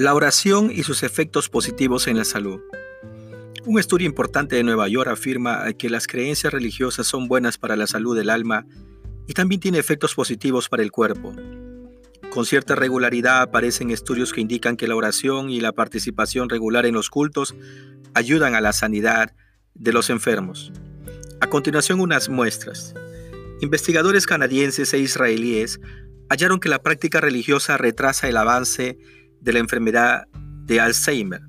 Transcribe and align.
La 0.00 0.14
oración 0.14 0.72
y 0.74 0.82
sus 0.82 1.02
efectos 1.02 1.50
positivos 1.50 2.06
en 2.06 2.16
la 2.16 2.24
salud. 2.24 2.62
Un 3.66 3.78
estudio 3.78 4.06
importante 4.06 4.56
de 4.56 4.62
Nueva 4.62 4.88
York 4.88 5.10
afirma 5.10 5.70
que 5.74 5.90
las 5.90 6.06
creencias 6.06 6.54
religiosas 6.54 7.06
son 7.06 7.28
buenas 7.28 7.58
para 7.58 7.76
la 7.76 7.86
salud 7.86 8.16
del 8.16 8.30
alma 8.30 8.64
y 9.26 9.34
también 9.34 9.60
tiene 9.60 9.76
efectos 9.76 10.14
positivos 10.14 10.70
para 10.70 10.82
el 10.82 10.90
cuerpo. 10.90 11.34
Con 12.30 12.46
cierta 12.46 12.76
regularidad 12.76 13.42
aparecen 13.42 13.90
estudios 13.90 14.32
que 14.32 14.40
indican 14.40 14.78
que 14.78 14.88
la 14.88 14.96
oración 14.96 15.50
y 15.50 15.60
la 15.60 15.72
participación 15.72 16.48
regular 16.48 16.86
en 16.86 16.94
los 16.94 17.10
cultos 17.10 17.54
ayudan 18.14 18.54
a 18.54 18.62
la 18.62 18.72
sanidad 18.72 19.34
de 19.74 19.92
los 19.92 20.08
enfermos. 20.08 20.72
A 21.42 21.50
continuación 21.50 22.00
unas 22.00 22.30
muestras. 22.30 22.94
Investigadores 23.60 24.26
canadienses 24.26 24.94
e 24.94 24.98
israelíes 24.98 25.78
hallaron 26.30 26.58
que 26.58 26.70
la 26.70 26.82
práctica 26.82 27.20
religiosa 27.20 27.76
retrasa 27.76 28.30
el 28.30 28.38
avance 28.38 28.96
de 29.40 29.52
la 29.52 29.58
enfermedad 29.58 30.26
de 30.64 30.80
Alzheimer. 30.80 31.42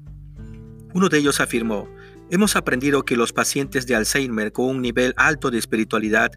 Uno 0.93 1.09
de 1.09 1.17
ellos 1.19 1.39
afirmó, 1.39 1.87
hemos 2.29 2.55
aprendido 2.55 3.03
que 3.03 3.15
los 3.15 3.33
pacientes 3.33 3.87
de 3.87 3.95
Alzheimer 3.95 4.51
con 4.51 4.67
un 4.67 4.81
nivel 4.81 5.13
alto 5.17 5.51
de 5.51 5.57
espiritualidad 5.57 6.31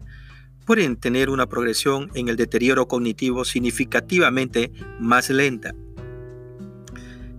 pueden 0.65 0.95
tener 0.95 1.29
una 1.29 1.47
progresión 1.47 2.09
en 2.15 2.27
el 2.27 2.35
deterioro 2.35 2.87
cognitivo 2.87 3.45
significativamente 3.45 4.71
más 4.99 5.29
lenta. 5.29 5.73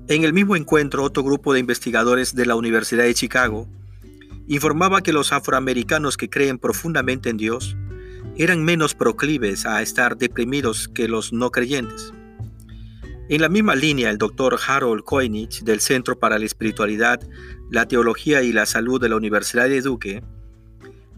En 0.09 0.23
el 0.23 0.33
mismo 0.33 0.55
encuentro, 0.55 1.02
otro 1.02 1.24
grupo 1.24 1.52
de 1.52 1.60
investigadores 1.60 2.35
de 2.35 2.46
la 2.46 2.55
Universidad 2.55 3.05
de 3.05 3.15
Chicago 3.15 3.69
informaba 4.46 5.01
que 5.01 5.12
los 5.12 5.33
afroamericanos 5.33 6.16
que 6.16 6.30
creen 6.30 6.59
profundamente 6.59 7.30
en 7.30 7.37
Dios 7.37 7.77
eran 8.37 8.65
menos 8.65 8.95
proclives 8.95 9.66
a 9.66 9.82
estar 9.82 10.16
deprimidos 10.16 10.88
que 10.88 11.09
los 11.09 11.32
no 11.32 11.51
creyentes. 11.51 12.13
En 13.29 13.41
la 13.41 13.49
misma 13.49 13.74
línea, 13.74 14.10
el 14.10 14.19
doctor 14.19 14.57
Harold 14.69 15.02
Koinich 15.02 15.65
del 15.65 15.80
Centro 15.80 16.16
para 16.16 16.38
la 16.38 16.45
Espiritualidad, 16.45 17.21
la 17.73 17.88
Teología 17.88 18.43
y 18.43 18.52
la 18.52 18.66
Salud 18.66 19.01
de 19.01 19.09
la 19.09 19.16
Universidad 19.16 19.69
de 19.69 19.80
Duque 19.80 20.23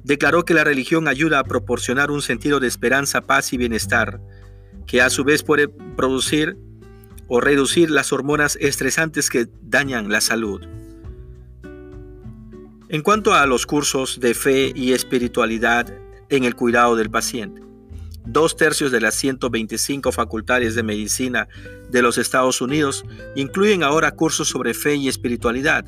declaró 0.05 0.47
que 0.47 0.55
la 0.55 0.64
religión 0.64 1.06
ayuda 1.06 1.39
a 1.39 1.45
proporcionar 1.45 2.11
un 2.11 2.23
sentido 2.23 2.61
de 2.61 2.67
esperanza, 2.67 3.20
paz 3.20 3.53
y 3.53 3.59
bienestar, 3.59 4.23
que 4.86 5.03
a 5.03 5.11
su 5.11 5.23
vez 5.23 5.42
puede 5.42 5.69
producir 5.69 6.56
o 7.27 7.42
reducir 7.42 7.91
las 7.91 8.11
hormonas 8.11 8.56
estresantes 8.59 9.29
que 9.29 9.47
dañan 9.61 10.09
la 10.09 10.23
salud. 10.23 10.62
En 12.89 13.03
cuanto 13.03 13.34
a 13.34 13.45
los 13.45 13.67
cursos 13.67 14.19
de 14.19 14.33
fe 14.33 14.73
y 14.75 14.92
espiritualidad 14.92 15.92
en 16.31 16.45
el 16.45 16.56
cuidado 16.56 16.97
del 16.97 17.11
paciente, 17.11 17.61
dos 18.29 18.57
tercios 18.57 18.93
de 18.93 19.01
las 19.01 19.15
125 19.15 20.12
facultades 20.12 20.75
de 20.75 20.83
medicina 20.83 21.48
de 21.91 22.03
los 22.03 22.19
Estados 22.19 22.61
Unidos 22.61 23.05
incluyen 23.35 23.83
ahora 23.83 24.12
cursos 24.12 24.48
sobre 24.48 24.75
fe 24.75 24.97
y 24.97 25.09
espiritualidad. 25.09 25.85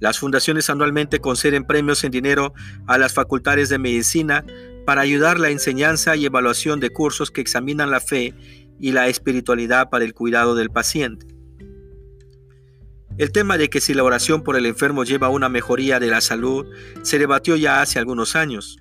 Las 0.00 0.18
fundaciones 0.18 0.68
anualmente 0.68 1.20
conceden 1.20 1.64
premios 1.64 2.04
en 2.04 2.10
dinero 2.10 2.52
a 2.86 2.98
las 2.98 3.14
facultades 3.14 3.68
de 3.68 3.78
medicina 3.78 4.44
para 4.84 5.00
ayudar 5.00 5.38
la 5.38 5.50
enseñanza 5.50 6.16
y 6.16 6.26
evaluación 6.26 6.80
de 6.80 6.90
cursos 6.90 7.30
que 7.30 7.40
examinan 7.40 7.90
la 7.90 8.00
fe 8.00 8.34
y 8.80 8.92
la 8.92 9.08
espiritualidad 9.08 9.88
para 9.88 10.04
el 10.04 10.12
cuidado 10.12 10.54
del 10.54 10.70
paciente. 10.70 11.26
El 13.16 13.30
tema 13.30 13.56
de 13.56 13.70
que 13.70 13.80
si 13.80 13.94
la 13.94 14.02
oración 14.02 14.42
por 14.42 14.56
el 14.56 14.66
enfermo 14.66 15.04
lleva 15.04 15.28
a 15.28 15.30
una 15.30 15.48
mejoría 15.48 16.00
de 16.00 16.08
la 16.08 16.20
salud 16.20 16.66
se 17.02 17.18
debatió 17.20 17.54
ya 17.54 17.80
hace 17.80 18.00
algunos 18.00 18.34
años. 18.34 18.76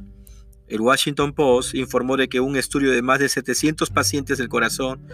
El 0.74 0.82
Washington 0.82 1.34
Post 1.34 1.76
informó 1.76 2.18
de 2.18 2.28
que 2.28 2.40
un 2.40 2.56
estudio 2.56 2.90
de 2.90 3.04
más 3.04 3.20
de 3.20 3.30
700 3.30 3.92
pacientes 3.92 4.40
del 4.40 4.50
corazón 4.50 5.08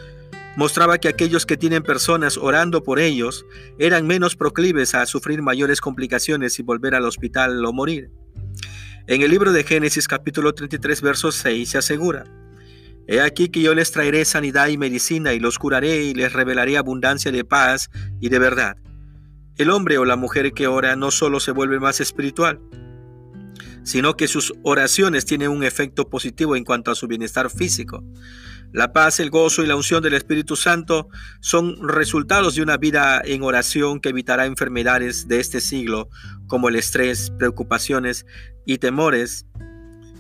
mostraba 0.55 0.99
que 0.99 1.09
aquellos 1.09 1.45
que 1.45 1.57
tienen 1.57 1.83
personas 1.83 2.37
orando 2.37 2.81
por 2.81 2.97
ellos 2.97 3.45
eran 3.77 4.07
menos 4.07 4.37
proclives 4.37 4.95
a 4.95 5.05
sufrir 5.05 5.41
mayores 5.41 5.81
complicaciones 5.81 6.57
y 6.59 6.63
volver 6.63 6.95
al 6.95 7.03
hospital 7.03 7.65
o 7.65 7.73
morir. 7.73 8.09
En 9.07 9.21
el 9.21 9.31
libro 9.31 9.51
de 9.51 9.65
Génesis 9.65 10.07
capítulo 10.07 10.53
33 10.53 11.01
verso 11.01 11.29
6 11.29 11.67
se 11.67 11.77
asegura, 11.77 12.23
He 13.05 13.19
aquí 13.19 13.49
que 13.49 13.61
yo 13.61 13.75
les 13.75 13.91
traeré 13.91 14.23
sanidad 14.23 14.69
y 14.69 14.77
medicina 14.77 15.33
y 15.33 15.41
los 15.41 15.59
curaré 15.59 16.03
y 16.03 16.13
les 16.13 16.31
revelaré 16.31 16.77
abundancia 16.77 17.33
de 17.33 17.43
paz 17.43 17.89
y 18.21 18.29
de 18.29 18.39
verdad. 18.39 18.77
El 19.57 19.71
hombre 19.71 19.97
o 19.97 20.05
la 20.05 20.15
mujer 20.15 20.53
que 20.53 20.67
ora 20.67 20.95
no 20.95 21.11
solo 21.11 21.41
se 21.41 21.51
vuelve 21.51 21.81
más 21.81 21.99
espiritual, 21.99 22.61
sino 23.89 24.15
que 24.15 24.27
sus 24.27 24.53
oraciones 24.61 25.25
tienen 25.25 25.49
un 25.49 25.63
efecto 25.63 26.11
positivo 26.11 26.55
en 26.55 26.63
cuanto 26.63 26.91
a 26.91 26.95
su 26.95 27.07
bienestar 27.07 27.49
físico. 27.49 28.03
La 28.71 28.93
paz, 28.93 29.19
el 29.19 29.31
gozo 29.31 29.63
y 29.63 29.65
la 29.65 29.75
unción 29.75 30.03
del 30.03 30.13
Espíritu 30.13 30.55
Santo 30.55 31.07
son 31.39 31.75
resultados 31.87 32.53
de 32.53 32.61
una 32.61 32.77
vida 32.77 33.19
en 33.25 33.41
oración 33.41 33.99
que 33.99 34.09
evitará 34.09 34.45
enfermedades 34.45 35.27
de 35.27 35.39
este 35.39 35.59
siglo 35.59 36.07
como 36.45 36.69
el 36.69 36.75
estrés, 36.75 37.31
preocupaciones 37.39 38.27
y 38.63 38.77
temores 38.77 39.47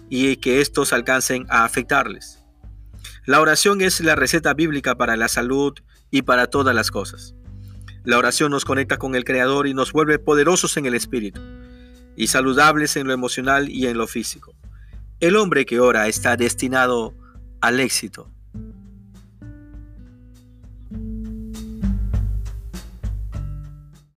y 0.09 0.37
que 0.37 0.61
estos 0.61 0.91
alcancen 0.91 1.45
a 1.49 1.63
afectarles. 1.63 2.39
La 3.27 3.39
oración 3.39 3.81
es 3.81 4.01
la 4.01 4.15
receta 4.15 4.55
bíblica 4.55 4.95
para 4.95 5.15
la 5.15 5.27
salud 5.27 5.75
y 6.09 6.23
para 6.23 6.47
todas 6.47 6.73
las 6.73 6.89
cosas. 6.89 7.35
La 8.03 8.17
oración 8.17 8.49
nos 8.49 8.65
conecta 8.65 8.97
con 8.97 9.13
el 9.13 9.25
Creador 9.25 9.67
y 9.67 9.75
nos 9.75 9.91
vuelve 9.91 10.17
poderosos 10.17 10.75
en 10.77 10.87
el 10.87 10.95
espíritu 10.95 11.39
y 12.19 12.27
saludables 12.27 12.97
en 12.97 13.07
lo 13.07 13.13
emocional 13.13 13.69
y 13.69 13.87
en 13.87 13.97
lo 13.97 14.05
físico. 14.05 14.53
El 15.21 15.37
hombre 15.37 15.65
que 15.65 15.79
ora 15.79 16.09
está 16.09 16.35
destinado 16.35 17.15
al 17.61 17.79
éxito. 17.79 18.29